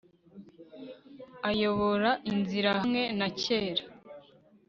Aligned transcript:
ayobora 1.49 2.09
inzira 2.31 2.69
hamwe 2.77 3.01
na 3.19 3.27
kera 3.41 3.83